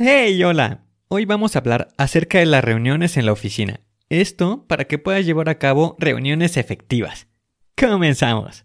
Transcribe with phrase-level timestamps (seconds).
[0.00, 0.84] ¡Hey, hola!
[1.08, 3.80] Hoy vamos a hablar acerca de las reuniones en la oficina.
[4.08, 7.26] Esto para que puedas llevar a cabo reuniones efectivas.
[7.76, 8.64] ¡Comenzamos!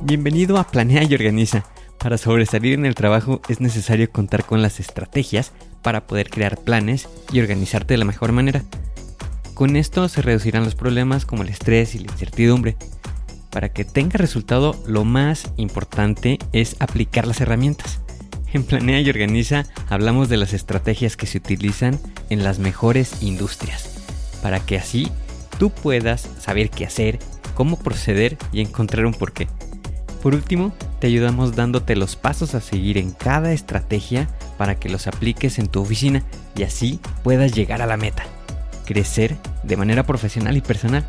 [0.00, 1.66] Bienvenido a Planea y Organiza.
[1.98, 7.06] Para sobresalir en el trabajo es necesario contar con las estrategias para poder crear planes
[7.30, 8.62] y organizarte de la mejor manera.
[9.52, 12.76] Con esto se reducirán los problemas como el estrés y la incertidumbre
[13.56, 18.02] para que tenga resultado, lo más importante es aplicar las herramientas.
[18.52, 21.98] En Planea y Organiza hablamos de las estrategias que se utilizan
[22.28, 23.98] en las mejores industrias,
[24.42, 25.10] para que así
[25.58, 27.18] tú puedas saber qué hacer,
[27.54, 29.48] cómo proceder y encontrar un porqué.
[30.22, 34.28] Por último, te ayudamos dándote los pasos a seguir en cada estrategia
[34.58, 36.24] para que los apliques en tu oficina
[36.58, 38.24] y así puedas llegar a la meta,
[38.84, 41.08] crecer de manera profesional y personal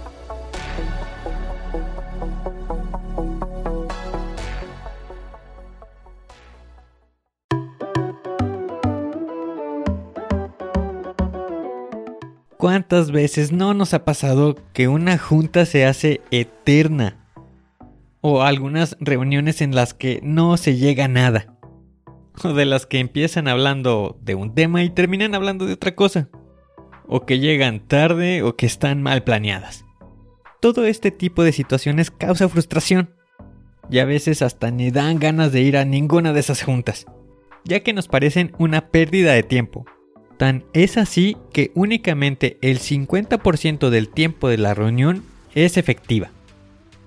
[12.91, 17.25] ¿Cuántas veces no nos ha pasado que una junta se hace eterna?
[18.19, 21.55] O algunas reuniones en las que no se llega a nada.
[22.43, 26.27] O de las que empiezan hablando de un tema y terminan hablando de otra cosa.
[27.07, 29.85] O que llegan tarde o que están mal planeadas.
[30.59, 33.15] Todo este tipo de situaciones causa frustración.
[33.89, 37.05] Y a veces hasta ni dan ganas de ir a ninguna de esas juntas.
[37.63, 39.85] Ya que nos parecen una pérdida de tiempo
[40.73, 46.31] Es así que únicamente el 50% del tiempo de la reunión es efectiva.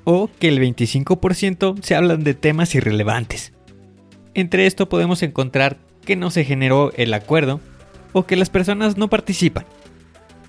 [0.05, 3.53] O que el 25% se hablan de temas irrelevantes.
[4.35, 7.61] Entre esto podemos encontrar que no se generó el acuerdo
[8.13, 9.65] o que las personas no participan.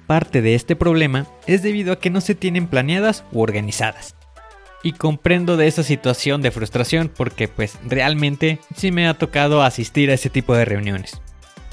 [0.06, 4.16] Parte de este problema es debido a que no se tienen planeadas u organizadas.
[4.84, 10.12] Y comprendo de esa situación de frustración porque pues realmente sí me ha tocado asistir
[10.12, 11.20] a ese tipo de reuniones.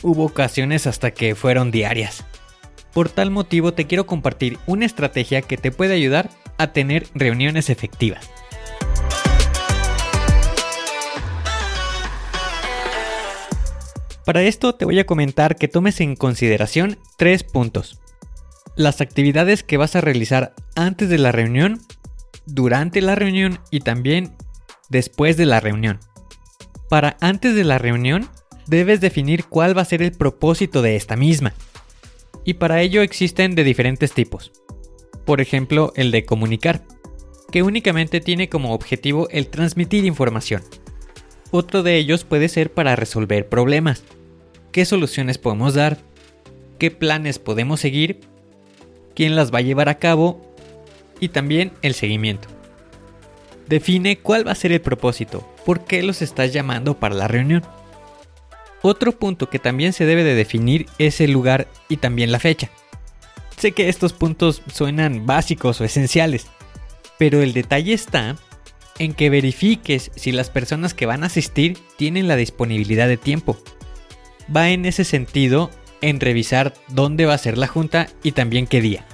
[0.02, 2.24] Hubo ocasiones hasta que fueron diarias.
[2.92, 7.70] Por tal motivo te quiero compartir una estrategia que te puede ayudar a tener reuniones
[7.70, 8.28] efectivas.
[14.24, 18.00] Para esto te voy a comentar que tomes en consideración tres puntos.
[18.76, 21.80] Las actividades que vas a realizar antes de la reunión,
[22.46, 24.34] durante la reunión y también
[24.88, 26.00] después de la reunión.
[26.88, 28.28] Para antes de la reunión,
[28.72, 31.52] debes definir cuál va a ser el propósito de esta misma.
[32.42, 34.50] Y para ello existen de diferentes tipos.
[35.26, 36.82] Por ejemplo, el de comunicar,
[37.50, 40.62] que únicamente tiene como objetivo el transmitir información.
[41.50, 44.04] Otro de ellos puede ser para resolver problemas.
[44.72, 45.98] ¿Qué soluciones podemos dar?
[46.78, 48.20] ¿Qué planes podemos seguir?
[49.14, 50.40] ¿Quién las va a llevar a cabo?
[51.20, 52.48] Y también el seguimiento.
[53.68, 57.62] Define cuál va a ser el propósito, por qué los estás llamando para la reunión.
[58.82, 62.68] Otro punto que también se debe de definir es el lugar y también la fecha.
[63.56, 66.48] Sé que estos puntos suenan básicos o esenciales,
[67.16, 68.36] pero el detalle está
[68.98, 73.56] en que verifiques si las personas que van a asistir tienen la disponibilidad de tiempo.
[74.54, 78.80] Va en ese sentido en revisar dónde va a ser la junta y también qué
[78.80, 79.06] día.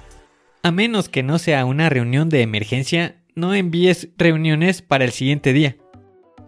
[0.63, 5.53] A menos que no sea una reunión de emergencia, no envíes reuniones para el siguiente
[5.53, 5.77] día.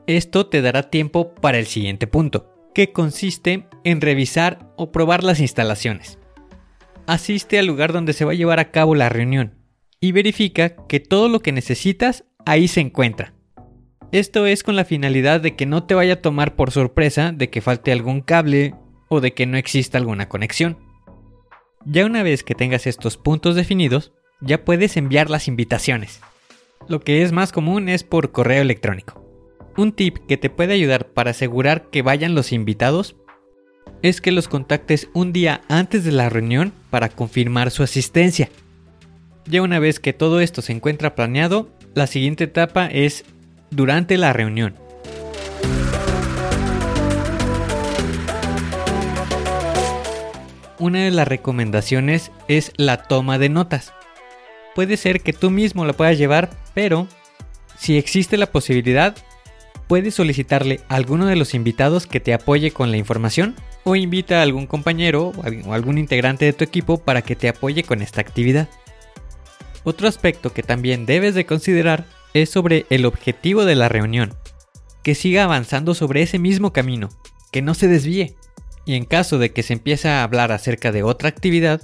[0.06, 5.40] Esto te dará tiempo para el siguiente punto que consiste en revisar o probar las
[5.40, 6.18] instalaciones.
[7.06, 9.54] Asiste al lugar donde se va a llevar a cabo la reunión
[10.00, 13.34] y verifica que todo lo que necesitas ahí se encuentra.
[14.12, 17.50] Esto es con la finalidad de que no te vaya a tomar por sorpresa de
[17.50, 18.74] que falte algún cable
[19.08, 20.78] o de que no exista alguna conexión.
[21.84, 26.20] Ya una vez que tengas estos puntos definidos, ya puedes enviar las invitaciones.
[26.88, 29.19] Lo que es más común es por correo electrónico.
[29.76, 33.16] Un tip que te puede ayudar para asegurar que vayan los invitados
[34.02, 38.48] es que los contactes un día antes de la reunión para confirmar su asistencia.
[39.46, 43.24] Ya una vez que todo esto se encuentra planeado, la siguiente etapa es
[43.70, 44.74] durante la reunión.
[50.78, 53.92] Una de las recomendaciones es la toma de notas.
[54.74, 57.06] Puede ser que tú mismo la puedas llevar, pero
[57.76, 59.14] si existe la posibilidad,
[59.90, 64.38] puedes solicitarle a alguno de los invitados que te apoye con la información o invita
[64.38, 65.32] a algún compañero
[65.66, 68.68] o algún integrante de tu equipo para que te apoye con esta actividad.
[69.82, 74.32] Otro aspecto que también debes de considerar es sobre el objetivo de la reunión,
[75.02, 77.08] que siga avanzando sobre ese mismo camino,
[77.50, 78.36] que no se desvíe.
[78.84, 81.82] Y en caso de que se empiece a hablar acerca de otra actividad,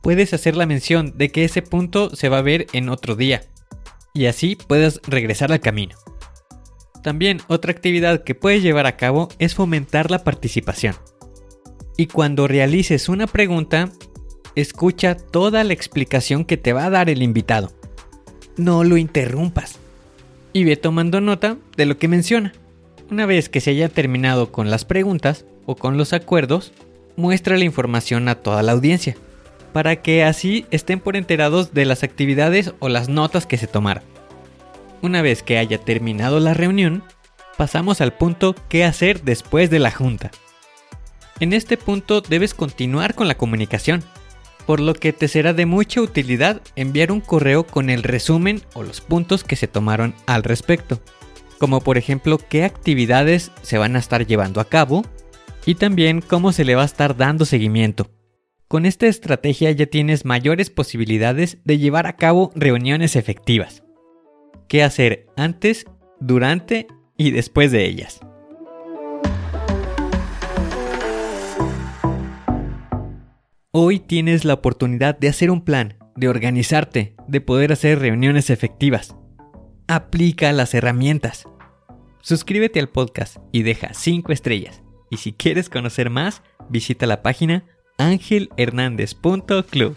[0.00, 3.42] puedes hacer la mención de que ese punto se va a ver en otro día,
[4.12, 6.03] y así puedes regresar al camino.
[7.04, 10.94] También otra actividad que puedes llevar a cabo es fomentar la participación.
[11.98, 13.90] Y cuando realices una pregunta,
[14.54, 17.70] escucha toda la explicación que te va a dar el invitado.
[18.56, 19.78] No lo interrumpas.
[20.54, 22.54] Y ve tomando nota de lo que menciona.
[23.10, 26.72] Una vez que se haya terminado con las preguntas o con los acuerdos,
[27.16, 29.14] muestra la información a toda la audiencia,
[29.74, 34.13] para que así estén por enterados de las actividades o las notas que se tomaron.
[35.04, 37.04] Una vez que haya terminado la reunión,
[37.58, 40.30] pasamos al punto qué hacer después de la junta.
[41.40, 44.02] En este punto debes continuar con la comunicación,
[44.64, 48.82] por lo que te será de mucha utilidad enviar un correo con el resumen o
[48.82, 51.02] los puntos que se tomaron al respecto,
[51.58, 55.04] como por ejemplo qué actividades se van a estar llevando a cabo
[55.66, 58.10] y también cómo se le va a estar dando seguimiento.
[58.68, 63.83] Con esta estrategia ya tienes mayores posibilidades de llevar a cabo reuniones efectivas
[64.68, 65.86] qué hacer antes,
[66.20, 68.20] durante y después de ellas.
[73.76, 79.16] Hoy tienes la oportunidad de hacer un plan, de organizarte, de poder hacer reuniones efectivas.
[79.88, 81.48] Aplica las herramientas.
[82.22, 84.82] Suscríbete al podcast y deja 5 estrellas.
[85.10, 87.64] Y si quieres conocer más, visita la página
[87.98, 89.96] angelhernandez.club.